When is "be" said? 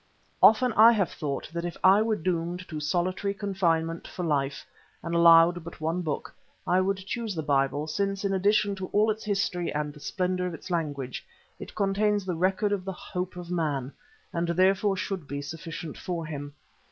15.27-15.39